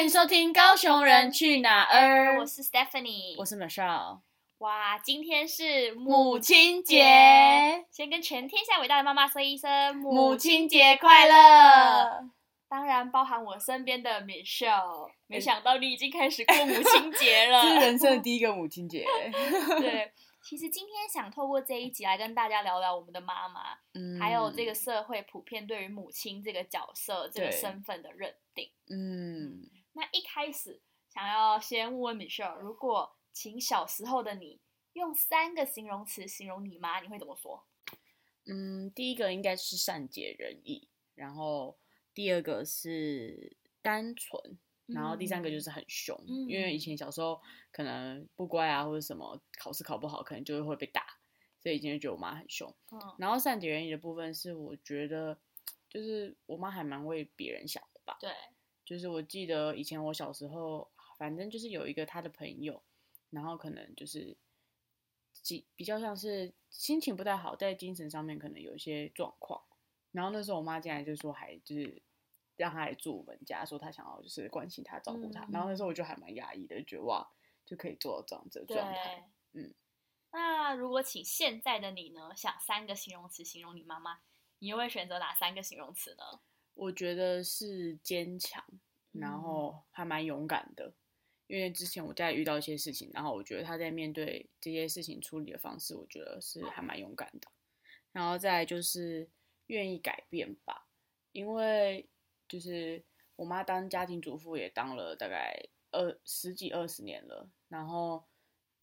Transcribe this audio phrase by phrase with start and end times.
[0.00, 4.20] 欢迎收听《高雄人去哪儿》，我是 Stephanie，我是 Michelle。
[4.56, 12.30] 哇，今天是母亲节，先跟全天下伟大的妈妈说一声母亲节快乐！
[12.66, 15.10] 当然包含我身边的 Michelle。
[15.26, 19.04] 没想到你已经开始过母亲节了， 这是人生的第一个母亲节。
[19.80, 20.10] 对，
[20.42, 28.70] 其实今天想透过这一集来跟大家聊聊我们的妈妈，嗯，还有这个社会普遍对于母亲这个角色、这个身份的认定。
[28.88, 29.60] 嗯，
[29.92, 34.60] 那一开始想要先问问 Michelle，如果请小时候的你
[34.94, 37.64] 用三个形容词形容你妈，你会怎么说？
[38.46, 41.78] 嗯，第一个应该是善解人意，然后
[42.14, 44.58] 第二个是单纯。
[44.92, 51.06] 然后第三个就是很凶，因为以前小时候可能不乖啊，或者什么考试考不好，可能就会被打，
[51.62, 52.74] 所以以前就觉得我妈很凶。
[52.90, 55.38] 嗯然后善解人意的部分是，我觉得
[55.88, 58.18] 就是我妈还蛮为别人想的吧。
[58.20, 58.32] 对，
[58.90, 62.82] 就是我记得以前我小时候，反正就是有一个他的朋友，
[63.30, 64.36] 然后可能就是
[65.46, 69.62] 比比较像是心情不太好，在精神上面可能有一些状况，
[70.10, 72.02] 然后那时候我妈进来就说还就是。
[72.56, 75.48] 让他来住我们家，说他想要就是关心他、照顾他。
[75.50, 77.26] 然后那时候我就还蛮压抑的，觉得哇，
[77.64, 79.30] 就可以做到这样子的状态。
[79.54, 79.72] 嗯，
[80.30, 84.20] 那如果请现在的你呢，想三个形容词形容你妈妈，
[84.58, 86.40] 你又会选择哪三个形容词呢？
[86.80, 88.64] 我觉得是坚强，
[89.12, 90.94] 然后还蛮勇敢的。
[91.46, 97.48] 因为之前我在遇到一些事情，然后我觉得他在面对这些事情处理的方式，我觉得是还蛮勇敢的。
[98.12, 99.28] 然后再就是
[99.66, 100.88] 愿意改变吧，
[101.32, 102.08] 因为。
[102.48, 103.04] 就是
[103.36, 105.56] 我妈当家庭主妇也当了大概
[105.92, 108.24] 二十几二十年了，然后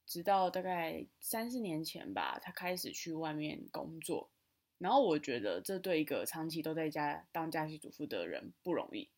[0.06, 4.31] 直到大概三四年前吧，她开始去外面工作。
[4.78, 9.09] 然后我觉得这对一个长期都在家当家庭主妇的人不容易，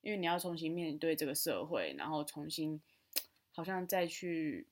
[0.00, 2.80] 因为你要重新面对这个社会，然后重新
[3.52, 4.66] 好像再去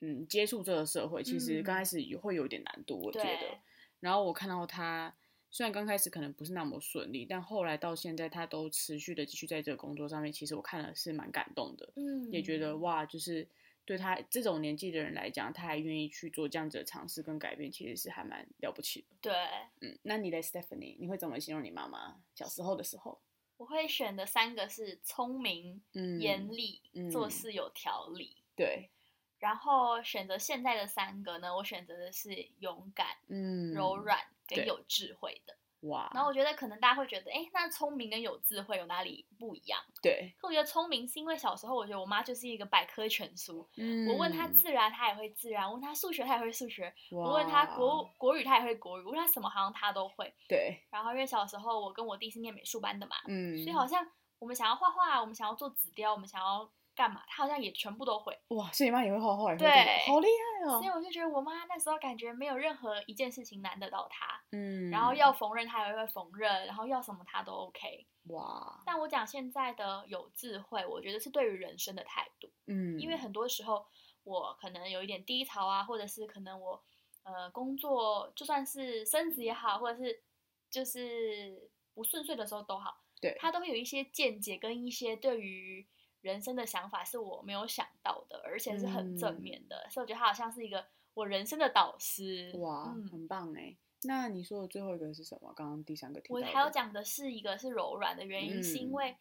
[0.00, 3.58] 嗯接触这个社会，其实刚开始也会有点难度，我觉得。
[4.00, 5.14] 然后我看到他。
[5.48, 10.30] 虽然刚开始可能不是那么顺利，但后来到现在，他都持续的继续在这个工作上面。
[10.30, 13.46] 其实我看了是蛮感动的，嗯，也觉得哇，就是
[13.86, 19.16] 对他这种年纪的人来讲，他还愿意去做这样子的尝试跟改变，其实是还蛮了不起的。
[19.22, 19.32] 对，
[19.80, 23.18] 嗯，那你的 Stephanie，你会怎么形容你妈妈小时候的时候？
[23.56, 25.80] 我会选的三个是聪明、
[26.20, 28.36] 严厉、做事有条理。
[28.54, 28.90] 对，
[29.38, 31.56] 然后选择现在的三个呢？
[31.56, 34.18] 我选择的是勇敢、嗯，柔软。
[34.48, 35.56] 跟有智慧的
[35.88, 39.80] 哇，然后我觉得可能大家会觉得，哎，那聪明跟有智慧有哪里不一样？
[40.02, 50.32] 对，可我觉得聪明是因为小时候我觉得我妈就是一个百科全书，嗯，我问她自然，她也会自然；问她数学，她也会数学；我问她国国语，她也会国语；问她什么，好像她都会。
[50.48, 50.82] 对。
[50.90, 54.06] 然后因为小时候我跟我弟是念美术班的嘛，嗯，所以好像
[54.38, 56.70] 我们想要画画，我们想要做纸雕，我们想要。
[56.96, 57.22] 干嘛？
[57.28, 58.72] 她好像也全部都会哇！
[58.72, 59.68] 所以你妈也会画画，对，
[60.06, 60.80] 好厉害哦！
[60.80, 64.90] 所以我就觉得我妈那时候感觉没有任何一件事情难得到她，嗯。
[64.90, 68.06] 然后要缝纫，她也会缝纫，然后要什么她都 OK。
[68.28, 68.82] 哇！
[68.86, 72.98] 但我讲现在的有智慧，我觉得是对于人生的态度，嗯。
[72.98, 73.86] 因为很多时候
[74.24, 76.82] 我可能有一点低潮啊，或者是可能我
[77.24, 80.22] 呃工作就算是升职也好，或者是
[80.70, 85.86] 就是不顺遂的时候都好，对，他都会有一些见解跟一些对于。
[86.26, 92.52] 人生的想法是我没有想到的，而且是很正面的，所以我觉得他好像是一个我人生的导师。
[92.56, 93.76] 哇，很棒哎！
[94.02, 95.52] 那你说的最后一个是什么？
[95.54, 99.16] 刚刚第三个我还要讲的是一个是柔软的原因，是因为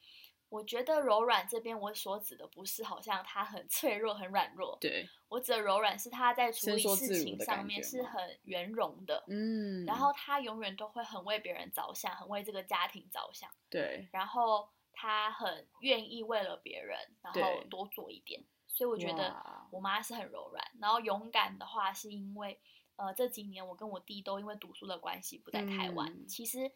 [0.50, 4.76] 我觉得柔软这边我所指的不是好像他很脆弱、很软弱。
[4.82, 9.24] 对，我指的柔软是他在处理事情上面是很圆融的。
[9.28, 13.48] 嗯，然后他永远都会很为别人着想，很为这个家庭着想。
[13.70, 14.68] 对，然后。
[14.96, 19.36] 他很愿意为了别人，然后多做一点，所以我觉得
[19.72, 20.72] 我妈是很柔软。
[20.80, 22.60] 然后勇敢的话，是因为
[22.96, 26.28] 呃这几年我跟我弟都因为读书的关系不在台湾。
[26.28, 26.72] 其实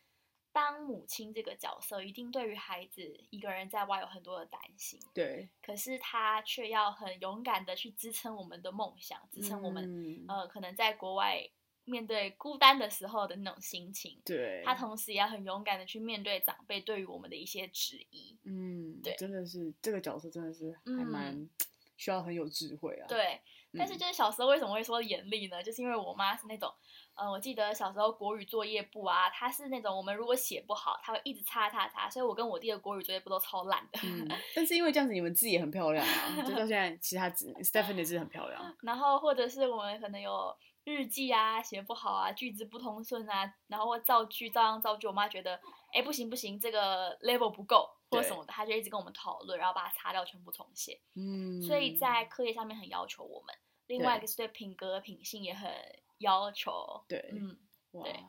[0.52, 5.00] 当母亲这个角色，一定对于孩子一个人在外有很多的担心。
[5.14, 5.50] 对。
[5.62, 11.50] 可是他却要很勇敢的去支撑我们的梦想，支撑我们呃可能在国外。
[11.90, 21.50] 面对孤单的时候的那种心情，对，他同时也要很勇敢的去面对长辈对于我们的一些质疑，嗯，对，真的是这个角色真的是还蛮
[21.98, 23.08] 需要很有智慧啊。
[23.08, 23.42] 对，
[23.78, 25.62] 但是就是小时候为什么会说严厉呢？
[25.62, 26.72] 就是因为我妈是那种，
[27.16, 34.00] 呃，我记得小时候国语作业簿啊，她是那种我们如果写不好，她会一直擦擦擦，所以我跟我弟的国语作业簿都超烂的。
[34.04, 38.76] 嗯，但是因为这样子，你们字也很漂亮啊，就到 现在，其他字 Stephanie 字很漂亮。
[38.82, 40.56] 然后或者是我们可能有。
[40.84, 45.60] 日记啊，写不好啊，句子不通顺啊，然后造句照样造句，我妈觉得，
[45.94, 51.00] 哎，不行不行，这个 level 不够，或者什么的，她就一直跟我们讨论，然后把它擦掉，全部重写。
[51.16, 53.56] 嗯，所以在课业上面很要求我们。
[53.88, 55.72] 另外一个是对品格品性也很
[56.20, 57.04] 要求。
[57.08, 57.58] 对，嗯，
[57.92, 58.24] 对。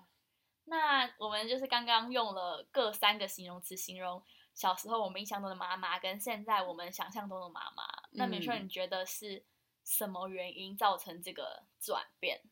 [0.64, 4.22] 那我们就是刚刚用了各三个形容词形容
[4.54, 7.82] 小时候我们印象中的妈妈，跟现在我们想象中的妈妈。
[8.12, 9.44] 那美说，你觉得是
[9.84, 12.42] 什么原因造成这个转变？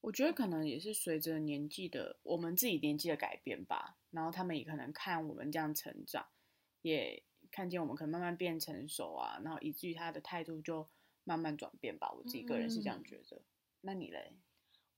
[0.00, 6.28] 我觉得可能也是随着年纪的我们自己年纪的改变吧，然后他们也可能看我们这样成长，
[6.82, 10.86] 也看见我们可能慢慢变成熟啊，然后以至于他的态度就
[11.24, 12.12] 慢慢转变吧。
[12.12, 13.40] 我自己个人是这样觉得。
[13.80, 14.34] 那你嘞？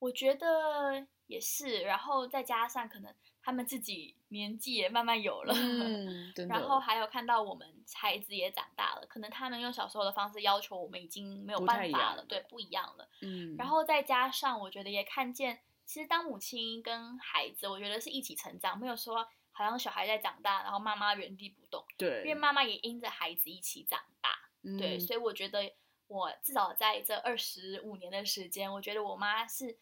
[0.01, 3.15] 我觉得也是，然后再加上可能
[3.47, 7.65] 他们自己年纪也慢慢有了， 嗯，然后还有看到我们
[7.95, 24.31] 孩子也长大了，可能他们用小时候的方式要求我们已经没有办法了，对，不一样了，嗯，然后再加上我觉得也看见，其实当母亲跟孩子，我觉得是一起成长，没有说好像小孩在长大，然后妈妈原地不动，对，因为妈妈也因着孩子一起长大，
[24.77, 25.73] 对，所以我觉得
[26.09, 29.79] 我至少在这二十五年的时间，我觉得我妈是。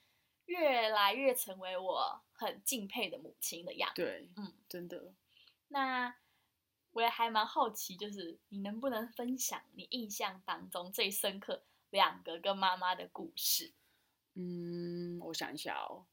[0.47, 4.03] 越来越成为我很敬佩的母亲的样子。
[4.03, 5.15] 对，嗯，真的。
[5.69, 6.15] 那
[6.93, 13.73] 我也还蛮好奇，就是你能不能分享你印象当中最深刻两个跟妈妈的故事？
[14.35, 16.05] 嗯，我想一下哦。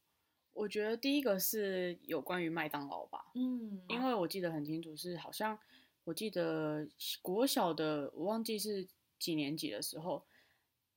[0.54, 3.30] 我觉得第一个是有关于麦当劳吧。
[3.34, 5.58] 嗯，因为我记得很清楚，是好像
[6.04, 6.88] 我记得
[7.20, 8.88] 国小的，我忘记是
[9.18, 10.26] 几年级的时候，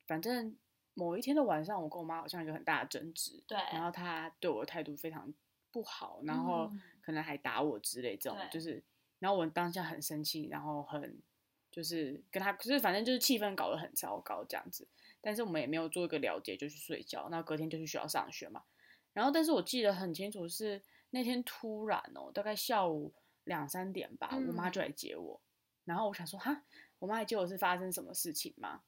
[0.07, 0.57] 反正。
[0.97, 5.31] 某一天的晚上，我跟我妈好像有很大的争执，对，然后她对我的态度非常
[5.69, 6.71] 不好，然后
[7.01, 8.81] 可能还打我之类，这种就是，
[9.19, 11.21] 然后我当下很生气，然后很
[11.69, 14.87] 就是跟她，可是反正就是气氛搞得很糟糕这样子，
[15.19, 18.63] 但是我们也没有做一个了解，就去睡觉，那隔天就去学校上学嘛，
[19.11, 23.13] 然后但是我记得很清楚是那天突然哦，大概下午
[23.43, 25.41] 两三点吧，我妈就来接我，
[25.83, 26.63] 然后我想说哈，
[26.99, 28.83] 我妈来接我是发生什么事情吗？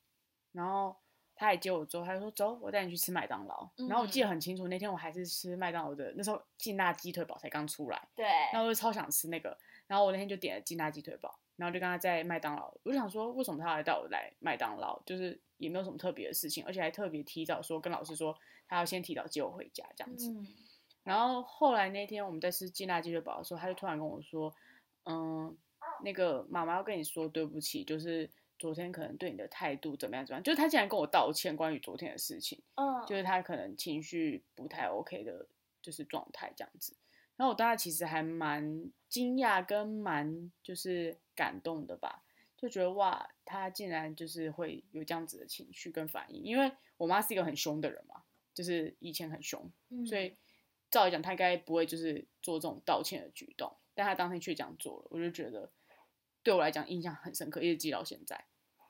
[0.54, 0.96] 然后。
[1.38, 8.08] 他还接我之后，他就说：“走，我带你去吃麦当劳。”然后我记得很清楚，那天我还是吃麦当劳的，那时候劲辣鸡腿堡才刚出来。
[8.16, 8.26] 对。
[8.52, 9.56] 然后我就超想吃那个，
[9.86, 12.74] 然后我那天就点了劲辣鸡腿堡，然后就跟他在麦当劳。
[12.82, 15.00] 我就想说，为什么他要带我来麦当劳？
[15.06, 18.36] 就是也没有什么特别的事情，而且还特别提早说跟老师说，
[18.68, 20.36] 他要先提早接我回家这样子。
[21.04, 24.52] 然后后来那天我们在吃劲辣鸡腿堡的时候，他就突然跟我说
[25.06, 25.56] ：“嗯，
[26.04, 28.28] 那个妈妈要跟你说对不起，就是。”
[28.60, 30.26] 昨天可能对你的态度怎么样？
[30.26, 30.44] 怎么样？
[30.44, 35.48] 就是他竟然跟我道歉，关于昨天的事情，嗯，就是他可能情绪不太 OK 的，
[35.82, 36.96] 就是状态这样子。
[37.36, 42.24] 然后我当时其实还蛮惊讶跟蛮就是感动的吧，
[42.58, 46.44] 就觉得哇，他竟然就是会有这样子的情绪跟反应。
[46.44, 48.24] 因为我妈是一个很凶的人嘛，
[48.56, 49.72] 就是以前很凶，
[50.08, 50.36] 所以
[50.90, 55.70] 照理讲他应该不会就是做这种道歉的举动，但他当天却这样做了，我就觉得。
[56.48, 58.42] 对我来讲印象很深刻，一直记到现在。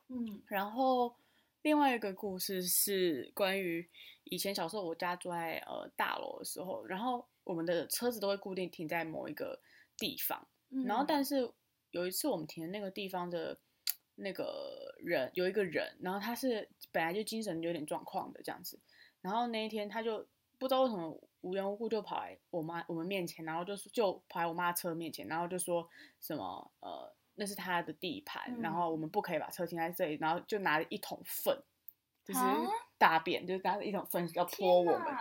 [0.10, 1.16] 嗯，然后
[1.64, 3.90] 另外一个故事是关于
[4.26, 9.60] 以前小时候我家住在呃大楼的时候，然后我们的车子都会固定停在某一个
[9.98, 10.48] 地方，
[10.86, 11.52] 然后但是
[11.90, 13.58] 有一次我们停的那个地方的
[14.14, 18.80] 那个人有一个人，然后他是本来就精神有点状况的这样子，
[19.22, 20.28] 然后那一天他就
[20.60, 25.90] 不知道为什么无缘无故就跑来我妈我们面前，然后就是就跑来我妈车面前，然后就说
[26.20, 27.17] 什么呃。
[27.40, 31.56] 那是他的地盘，然后我们不可以把车停在这里，然后就拿着一桶粪，
[32.26, 32.40] 就是
[32.98, 35.16] 大便，就是拿着一桶粪要泼我们。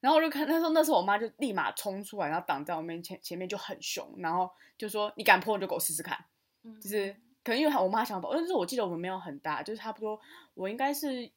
[0.00, 6.18] 然后我就看，那时候那时候我妈就立马冲出来，然后挡在我面前，前面就很凶，然后就说：“你敢泼我就给我试试看。”
[6.80, 7.12] 就是
[7.44, 10.18] 可能因为我妈想保，但是我记得我们没有很大，就是差不多
[10.54, 11.30] 我应该是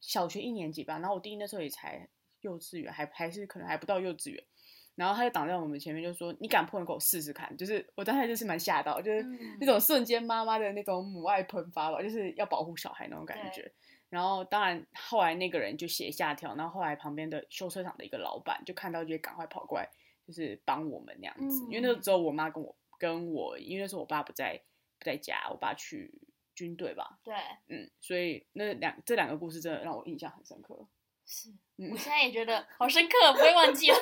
[0.00, 2.08] 小学一年级吧，然后我弟弟那时候也才
[2.42, 4.44] 幼稚园，还还是可能还不到幼稚园。
[4.94, 9.22] 然后他就挡在我们前面，就说：“你敢碰，你给我试试看。”就是我当时就是蛮吓到，就是
[9.60, 13.72] 那种瞬间妈妈的那种母爱喷发吧，就是要保护小孩那种感觉。
[14.08, 19.88] 然后当然后来那个人就写下跳，然后后来旁边的修车厂的一个老板就看到，就赶快跑过来，
[20.24, 21.64] 就是帮我们那样子。
[21.64, 24.62] 因为那时候我妈跟我跟我，因为那时候我爸不在
[25.00, 26.16] 不在家，我爸去
[26.54, 27.18] 军队吧。
[27.24, 27.34] 对，
[27.66, 30.86] 嗯，所以那两这两个故事真的让我印象很深刻。
[31.26, 31.50] 是，
[31.90, 33.96] 我现在也觉得好深刻，不会忘记了。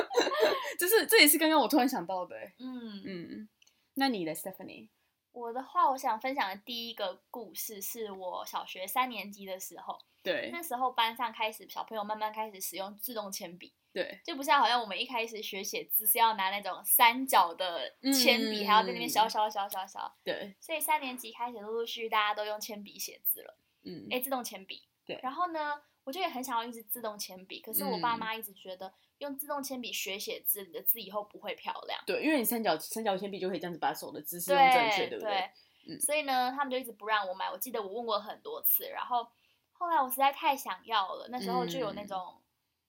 [0.80, 2.36] 就是这也是刚刚我突然想到的。
[2.58, 3.48] 嗯嗯，
[3.94, 4.88] 那你的 Stephanie，
[5.32, 9.98] 我的话，我想分享的第一个故事是我小学三年级的时候。
[10.22, 13.72] 对，那时候班上开始小朋友慢慢开始使用自动铅笔。
[13.92, 20.16] 对，就不像好像我们一开始学写字是要拿那种三角的铅笔，还要在那边削削削削削。
[20.24, 23.58] 对，所以三年级开始陆陆续续大家都用铅笔写字了。
[23.84, 24.88] 嗯，哎，自动铅笔。
[25.04, 25.80] 对，然后呢？
[26.06, 32.00] 我就也很想要一支自动铅笔，可是我爸妈一直觉得用自动铅笔学写字，你的字以后不会漂亮。
[32.06, 35.50] 对，因为你三角三角铅笔就可以这样子把手的姿势用正确，对不对？
[35.88, 36.00] 嗯。
[36.00, 37.50] 所以呢，他们就一直不让我买。
[37.50, 39.26] 我记得我问过很多次，然后
[39.72, 42.40] 后来我实在太想要了，那时候就有那种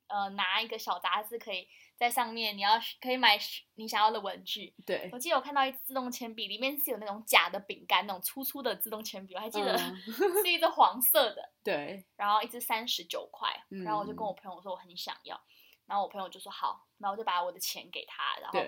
[0.08, 1.68] 呃拿一个小杂志可以。
[1.98, 3.40] 在上面，你要可以买
[3.74, 4.72] 你想要的文具。
[4.86, 9.76] 对，我记得我看到一自动铅笔，里面是有那种假的饼干，那种粗粗的自动铅笔，我还记得
[10.46, 11.52] 是一支黄色的。
[11.64, 13.50] 对，然后一支三十九块，
[13.84, 15.42] 然后我就跟我朋友说我很想要，
[15.88, 18.60] 然后我朋友就说好，然后我就把我的钱给他，然后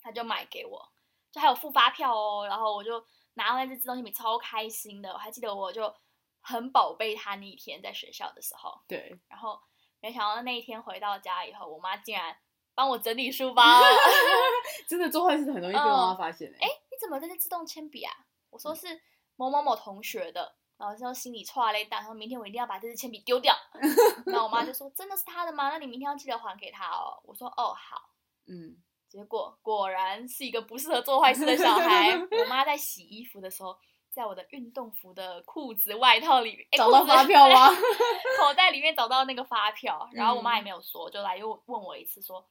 [0.00, 0.92] 他就买给我，
[1.32, 5.12] 就还有付发票哦，然后我就拿到那支自动铅笔，超开心的。
[5.12, 5.92] 我还记得我就
[6.40, 8.80] 很宝贝他那一天在学校的时候。
[8.86, 9.60] 对，然后。
[10.06, 12.36] 没想到那一天回到家以后，我妈竟然
[12.76, 13.82] 帮我整理书包。
[14.86, 16.68] 真的做坏事很容易被妈妈发现哎！
[16.68, 18.14] 你怎么这是自动铅笔啊？
[18.50, 18.86] 我说是
[19.34, 23.52] 某某某同学的，然后就心里错了一大，说明天我一定要把这支铅笔丢掉。
[24.26, 25.70] 然后我妈就说：“真的是他的吗？
[25.70, 28.12] 那你明天要记得还给他哦。”我说：“哦，好。”
[28.46, 28.76] 嗯，
[29.08, 32.12] 结果果然是一个不适合做坏事的小孩。
[32.30, 33.76] 我妈在洗衣服的时候。
[34.16, 37.68] 在我的运动服的裤子外套里面找到发票吗？
[38.40, 42.48] 口袋里面找到那个发票，然后我妈也没有说，就来又问我一次，说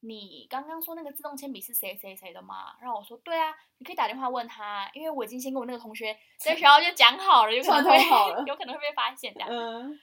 [0.00, 2.76] 你刚刚说那个自动铅笔是谁谁谁的吗？
[2.82, 9.48] 然后我说对啊，你可以打电话问他，因为我已经先跟我那个同学 在学校就讲好了，有可能会有可能会被发现这样。
[9.50, 9.98] 嗯。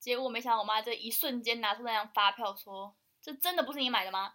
[0.00, 4.32] 结果没想到我妈这一瞬间拿出那张发票，说这真的不是你买的吗？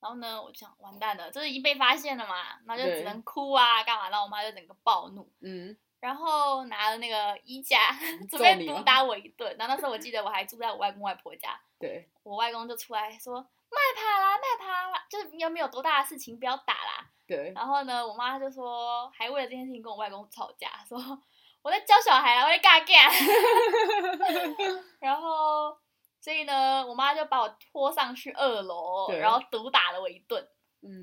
[0.00, 4.08] 然后呢，我就想完蛋了，这已经被发现了嘛，那就只能哭啊，干嘛？
[4.10, 7.98] 然后我妈就整个暴怒，嗯，然后拿了那个衣架
[8.30, 9.56] 准备毒打我一顿。
[9.58, 17.10] 然后那时候我记得我还住在我外公外婆家， 对，我外公就出来说卖爬啦，卖爬啦，就是又没有多大的事情，不要打啦。
[17.26, 20.96] 对，然后呢，我妈就说还为了这件事情跟我外公吵架，说
[21.60, 23.10] 我在教小孩啊，我在干干，
[25.00, 25.76] 然后。
[26.20, 30.46] 所以呢，我妈就把我拖上去二楼，然后毒打了我一顿。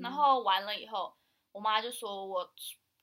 [0.02, 1.14] 然后完了以后，
[1.52, 2.52] 我妈就说我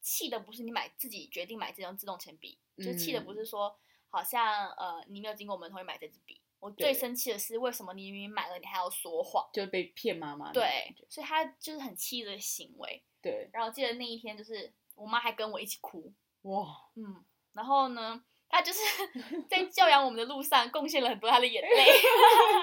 [0.01, 3.75] 气的不是你买自己决定买这种自动铅笔，就气的不是说
[4.09, 6.41] 好像呃你没有经过我们同意买这支笔。
[6.59, 10.51] 我最生气的是为什么你明明买了你还要说谎，就被骗妈妈。
[10.51, 13.03] 对，所以她就是很气的行为。
[13.21, 13.49] 对。
[13.51, 16.13] 然后记得那一天就是我妈还跟我一起哭。
[16.43, 16.89] 哇。
[16.95, 17.23] 嗯。
[17.51, 18.23] 然后呢？
[18.53, 18.79] 他就是
[19.49, 21.85] 在教养我们的路上贡献了很多他的眼泪，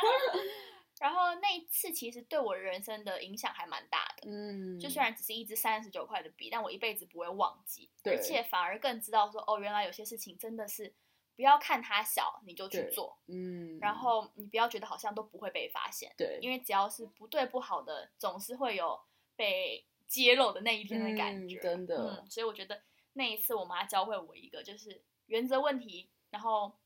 [1.00, 4.30] 然后那一次其实对我人生的影响还蛮大的。
[4.30, 10.94] 嗯，就虽然只是一支三十九块的笔，但我一辈子不会忘记，而且反而更知道说，哦，原来有些事情真的是
[11.34, 19.00] 不要看它小你就去做，嗯，然后你不要觉得好像都不会被发现，对，因为只要是不对不好的，总是会有
[19.34, 22.24] 被揭露的那一天的感觉，真的。
[22.30, 22.80] 所以我觉得
[23.14, 25.02] 那一次我妈教会我一个就是。
[25.30, 26.76] 原则问题，然后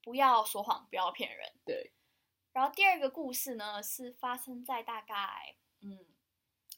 [0.00, 1.52] 不要说谎，不要骗人。
[1.64, 1.92] 对。
[2.52, 6.06] 然后第二个故事呢，是发生在大概嗯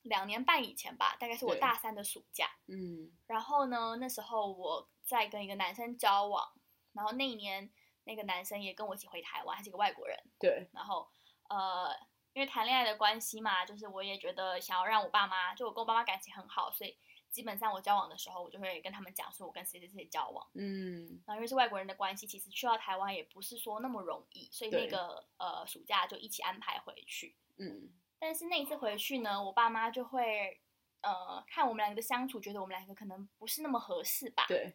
[0.03, 2.49] 两年半以前吧，大概是我大三的暑假。
[2.69, 3.13] 嗯。
[3.27, 6.51] 然后呢，那时候我在跟一个男生交往，
[6.95, 7.71] 然后那一年
[8.05, 10.19] 那个男生也跟我一起回台湾，他是一个外国人。
[10.39, 10.71] 对。
[10.73, 11.07] 然后
[11.51, 11.95] 呃，
[12.33, 16.97] 因为谈恋爱的关系嘛，就是我也觉得想要让我爸妈，就我跟我爸妈感情很好，所以。
[17.31, 20.47] 基本上我交往的时候，我就会跟他们讲说，我跟谁谁谁交往。
[20.55, 27.37] 嗯，然后因为是外国人的关系，其实去到台湾也不是说那么容易，所以那个呃暑假就一起安排回去。
[27.59, 30.61] 嗯，但是那一次回去呢，我爸妈就会
[31.03, 34.47] 呃看我们两个的相处，觉得我们两个可能不是那么合适吧。
[34.49, 34.75] 对。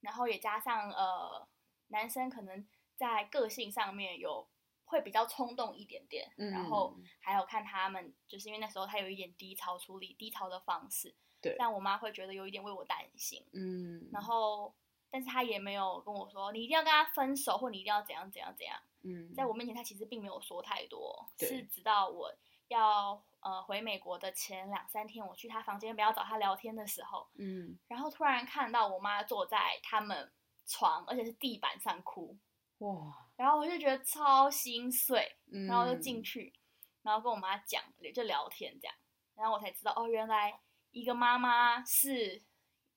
[0.00, 1.48] 然后也加上呃
[1.88, 4.46] 男生可能在个性上面有
[4.84, 11.14] 会比较冲动一点点，然后还有看他们就是因为那时候他有一点低潮处理低潮的方式。
[11.58, 14.72] 但我妈会觉得有一点为我担心，嗯，然后，
[15.10, 19.54] 但是她也没有跟我说你一定要跟他分手，或你一定要怎样怎样怎样，嗯，在我。
[19.54, 22.34] 面前她其实并没有说太多，是直到我
[22.68, 30.30] 要呃回美国的前两三天，我去他房间不要找他聊天的时候，嗯，然后突然看到我妈坐在他们
[30.66, 32.36] 床，而且是地板上哭，
[32.78, 35.36] 哇，然后我就觉得超心碎，
[35.68, 36.52] 然后就进去，
[37.02, 38.94] 然后跟我妈讲就聊天这样，
[39.36, 40.60] 然后我才知道哦原来。
[40.96, 42.42] 一个妈妈是，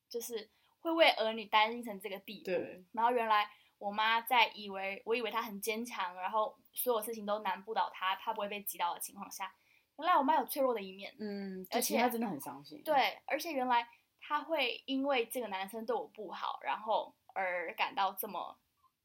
[0.08, 2.52] 就是会为儿女担心成这个地步。
[2.94, 9.54] 然后原来我妈在以为，我以为她很坚强，然后所有事情都难不倒她，她不会被击倒的情况下，
[9.98, 11.14] 原来我妈有脆弱的一面。
[11.20, 12.82] 嗯，而且她真的很伤心。
[12.86, 13.86] 对，而且原来
[14.22, 18.58] 她会因为这个男生对我不好，然后而感到这么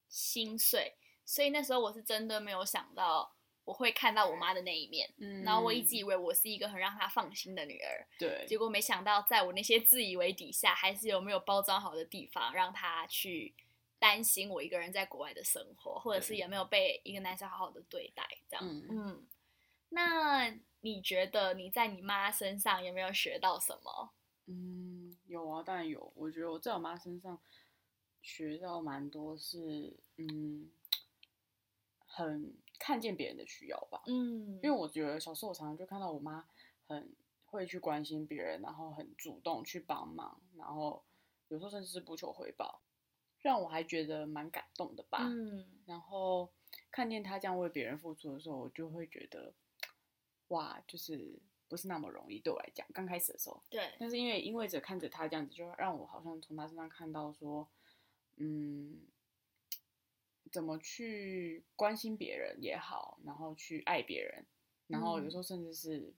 [0.08, 0.94] 心碎。
[1.24, 3.34] 所以那时候我是真的没有想到。
[3.64, 5.09] 我会看到我妈的那一面，
[5.44, 13.54] 然后我一直以为我是一个很让她放心的女儿，对，结果没想到在我那些自以为底下，还是有没有包装好的地方，让她去
[13.99, 18.64] 担心我一个人在国外的生活，或者是有没有被一个男生好好的对待这样。
[18.90, 19.26] 嗯，
[19.88, 24.12] 那你觉得你在你妈身上有没有学到什么？
[24.47, 26.12] 嗯，有啊，当然有。
[26.14, 27.40] 我觉得我在我妈身上
[28.21, 30.71] 学到蛮多，是嗯，
[32.04, 34.02] 很看见别人的需要吧。
[34.07, 36.47] 嗯，因为我觉得小时候我常常就看到我妈
[36.87, 37.14] 很
[37.45, 41.02] 会去关心别人，然后很主动去帮忙，然后
[41.49, 42.81] 有时候甚至是不求回报。
[43.40, 45.19] 让我还觉得蛮感动的吧。
[45.21, 46.50] 嗯，然后
[46.90, 49.52] 看见她这样为别人付出的时候，我就会觉得，
[50.49, 51.38] 哇，就是
[51.69, 52.87] 不是那么容易对我来讲。
[52.95, 53.93] 刚开始的时候，对。
[53.99, 57.69] 但是因为因为着看着他这样子，就让我好像从他身上看到说，
[58.37, 59.02] 嗯，
[60.54, 64.46] 怎么去关心别人也好，然后去爱别人，
[64.87, 66.14] 然后有时候甚至是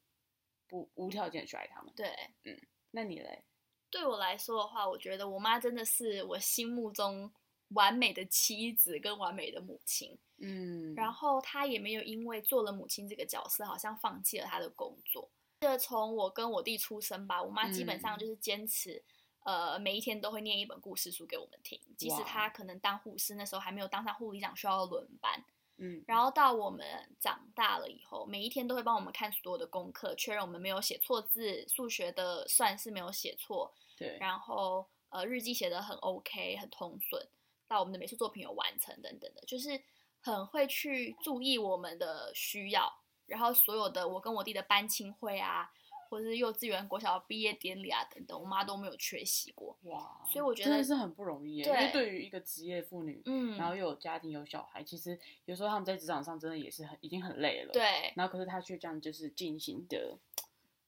[0.69, 1.90] 不无条件去爱他们。
[1.97, 2.14] 对，
[2.45, 2.55] 嗯，
[2.90, 3.43] 那你嘞？
[3.88, 7.33] 对我来说的话，我觉得我妈真的是我心目中
[7.69, 10.19] 完美的妻子跟完美的母亲。
[10.37, 15.31] 嗯，然后她也没有因为做了母亲这个角色，好像放弃了她的工作。
[15.61, 19.02] 这从我跟我弟出生吧，我妈基本上就是坚持，
[19.47, 25.45] 呃，每一天都会念一本故事书给我们听，即使他可能当护士那时候还没有当上护理长，需要轮班。
[25.76, 26.85] 嗯，然后到我们
[27.21, 33.73] 长大了以后，每一天都会帮我们看所有的功课，确认我们没有写错字，数学的算式没有写错。
[33.97, 37.25] 对，然后呃，日记写的很 OK，很通顺，
[37.69, 39.81] 到我们的美术作品有完成等等的，就是
[40.21, 42.93] 很会去注意我们的需要。
[43.26, 45.71] 然后所有的我跟我弟的班亲会啊。
[46.09, 49.77] 或者是幼稚园、国小毕业典礼啊等等，我妈都没有缺席过。
[49.85, 50.21] 哇！
[50.25, 51.65] 所以我觉得真的是很不容易耶。
[51.65, 57.73] 因为对于一个职业妇女，嗯，然后又有家庭有小孩，其实有时候他们在职场上真的也是很已经很累了。
[57.73, 58.13] 对。
[58.15, 60.17] 然后可是她却这样就是尽心的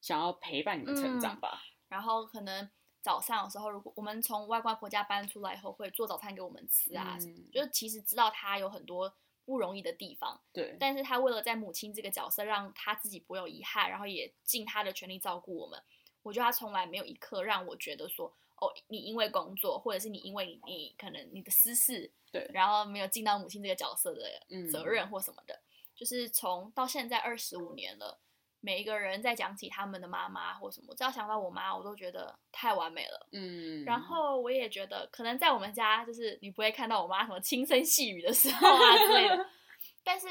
[0.01, 1.63] 想要陪伴你们成长吧。
[1.89, 2.69] 然后可能
[3.01, 7.17] 早上的时候，如果我们从外外婆家搬出来以后，会做早餐给我们吃啊，
[7.53, 9.13] 就是其实知道她有很多。
[9.49, 15.83] 不容易的地方，对，但是他为了在母亲这个角色，让他自己不有遗憾，然后也尽他的全力照顾我们。
[16.23, 25.59] 我觉得他从来没有一刻让我觉得说，哦，你因为工作，或者是你因为你你可能你的私事，对，然后没有尽到母亲这个角色的责任或什么的，
[25.97, 28.21] 就是从到现在二十五年了。
[28.61, 33.29] 每一个人在讲起他们的妈妈或什么，只要想到我妈，我都觉得太完美了。
[33.33, 39.47] 嗯，然后我也觉得，可能在我们家，就是你不会看到我妈什么轻声细语的时候啊之类的，
[40.03, 40.27] 但是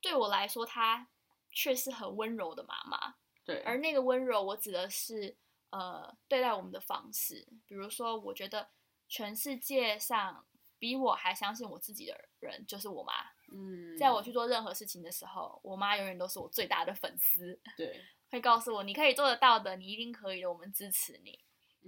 [0.00, 1.08] 对我来说，她
[1.50, 3.16] 却是很温柔的妈妈。
[3.44, 5.36] 对，而那个温柔，我指的是
[5.70, 8.68] 呃对待我们的方式，比如说，我觉得
[9.08, 10.46] 全世界上
[10.78, 13.12] 比我还相信我自己的人，就是我妈。
[13.54, 17.58] 嗯，在我去做任何事情的时候，我妈永远都是我最大的粉丝。
[17.76, 21.38] 对，会告诉我你可以做得到的，你一定可以的，我们支持你。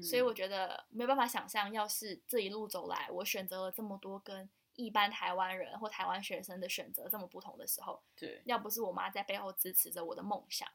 [0.03, 10.69] 所以我觉得没有办法想象，要是这一路走来，我选择了这么多跟一般台湾人或台湾学生的选择这么不同的时候，对，要不是我妈在背后支持着我的梦想，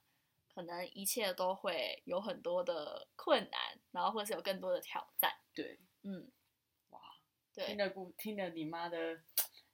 [0.55, 5.31] 可能一切都会有很多的困难，然后或者是有更多的挑战。
[5.53, 6.27] 对，嗯，
[6.89, 6.99] 哇，
[7.53, 9.21] 对，听了不，听了你妈的。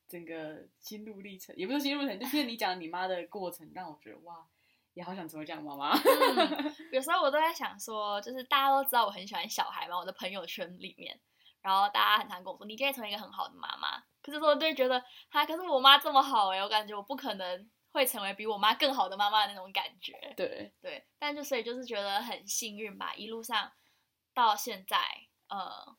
[0.07, 4.47] 整个心路历程也不是心路历程，就是你讲你妈的过程，让我觉得哇，
[4.93, 5.93] 也好想成为这样妈妈。
[6.91, 11.19] 有时候我都在想说，就是大家都知道我很喜欢小孩嘛，我的朋友圈里面，
[11.61, 14.01] 然后大家很常跟我说，你可以成为一个很好的妈妈。
[14.21, 20.13] 可是说，就觉得，哈，可是我妈这么好哎，我感觉我不可能会成为比我妈更好的妈妈的那种感觉。
[20.35, 23.71] 对对，但就所以就是觉得很幸运吧，一路上
[24.33, 24.97] 到现在，
[25.49, 25.95] 呃。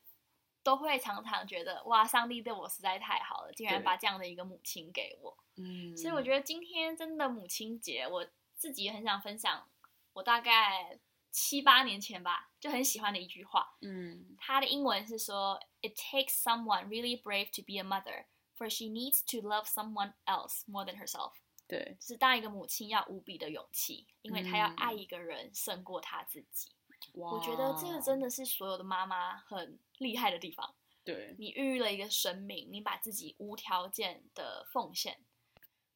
[0.68, 5.34] 都会常常觉得哇，上帝对我实在太好了，竟然把这样的一个母亲给我。
[5.56, 9.66] 嗯，所以我觉得今天真的母亲节，我自己也很想分享。
[10.12, 10.98] 我大概
[11.30, 13.78] 七八年前吧，就很喜欢的一句话。
[13.80, 18.26] 嗯，它的英文是说：“It takes someone really brave to be a mother,
[18.58, 21.32] for she needs to love someone else more than herself。”
[21.66, 26.72] 对，是当一个母亲要无比的勇气，因为她要爱一个人胜过她自己。
[27.14, 30.74] 我觉得这个真的是所有的妈妈很厉害的地方。
[31.04, 35.18] 对，你孕育了一个生命，你把自己无条件的奉献，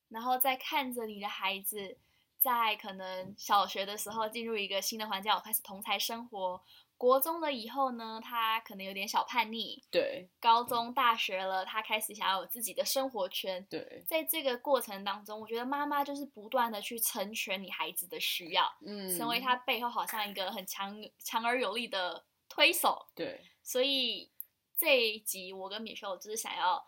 [0.09, 1.99] 然后再看着你的孩子
[2.39, 6.63] 在可能小学的时候进入一个新的环境，我开始同才生活。
[6.97, 9.83] 国中了以后呢，他可能有点小叛逆。
[9.91, 13.67] 对，高中、大学了，他开始想要有自己的生活圈。
[13.69, 23.07] 对，在这个过程当中，我觉得妈妈就是不断的去成全你孩子的需要，嗯，成为他背后好像一个很强、强而有力的推手。
[23.15, 24.31] 对，所以
[24.77, 26.85] 这一集我跟米秀就是想要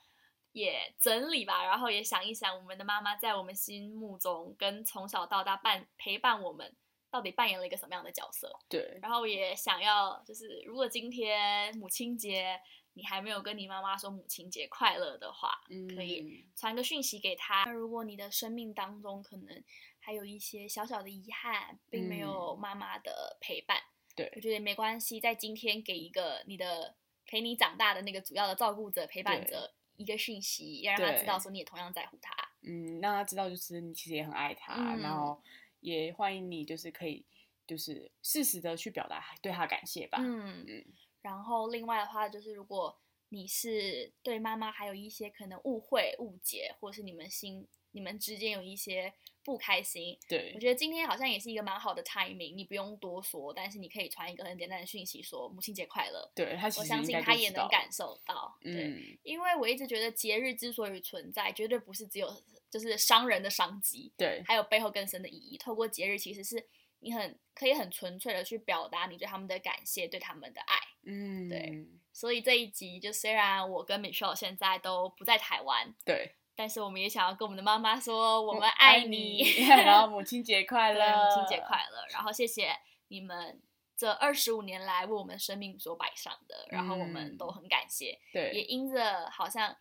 [0.53, 6.77] 也整理吧，然后也想一想我们的妈妈在我们心目中跟从小到大伴陪伴我们。
[7.11, 8.51] 到底扮演了一个什么样的角色？
[8.69, 12.61] 对，然后也想要，就是如果今天母亲节
[12.95, 15.53] 你还没有跟你妈妈说母亲节快乐的话，
[15.95, 17.63] 可以传个讯息给她。
[17.67, 19.65] 那如果你的生命当中可能
[20.01, 23.81] 还有一些小小的遗憾，并没有妈妈的陪伴，
[24.15, 26.95] 对我觉得也没关系，在今天给一个你的
[27.27, 32.35] 陪你长大的那个主要的照顾者、陪伴者一个讯息，要让他知道说你也同样在乎他。
[32.63, 35.41] 嗯，让他知道就是你其实也很爱他，然后
[35.81, 37.25] 也欢迎你就是可以
[37.67, 40.19] 就是适时的去表达对他感谢吧。
[40.21, 40.85] 嗯嗯。
[41.21, 42.99] 然后另外的话就是，如果
[43.31, 49.13] 你是对妈妈还有一些可能误会、误解，或者是你们心、你们之间有一些
[49.45, 56.33] 不开心，对我觉得今天好像也是一个蛮好的 timing，你不用多说，但是你可以传一个很简单的讯息，说母亲节快乐。
[56.35, 58.57] 对他，我相信他也能感受到。
[58.63, 62.35] 对，因为我一直觉得节日之所以存在，绝对不是只有
[62.71, 65.59] 就是商人的商机，对，还有背后更深的意义。
[65.59, 66.67] 透过节日，其实是。
[67.01, 71.87] 你很可以很纯粹的去表达你对他们的感谢，对他们的爱，嗯，对。
[72.15, 82.07] 所以这一集就虽然我跟 Michelle 现在都不在台湾，对，但是我们也想要跟我们的妈妈说，我们爱你， 然后母亲节快乐，母亲节快乐。
[82.13, 82.77] 然后谢谢
[83.09, 83.61] 你们
[83.97, 89.77] 这二十五年来为我们生命所摆上的，然后我们都很感谢，对，也因着好像。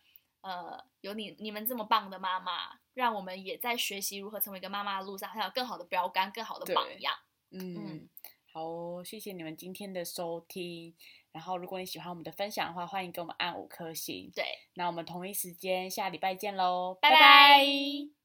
[0.46, 7.14] 呃，有你你们这么棒的妈妈，让我们也在学习如何成为一个妈妈的路上，还有更好的标杆、更好的榜样。
[7.50, 8.06] 嗯，
[8.52, 10.94] 好，谢谢你们今天的收听。
[11.34, 14.30] 然后，如果你喜欢我们的分享的话，欢迎给我们按五颗星。
[14.34, 14.44] 对，
[14.74, 18.23] 那我们同一时间下礼拜见喽，拜拜。